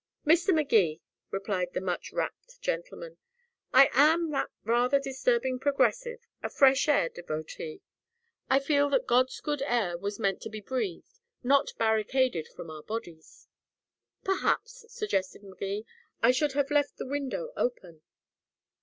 [0.25, 0.51] "Mr.
[0.51, 0.99] Magee,"
[1.29, 3.19] replied the much wrapped gentleman,
[3.71, 7.81] "I am that rather disturbing progressive a fresh air devotee.
[8.49, 12.81] I feel that God's good air was meant to be breathed, not barricaded from our
[12.81, 13.47] bodies."
[14.23, 15.85] "Perhaps," suggested Magee,
[16.23, 18.01] "I should have left the window open?"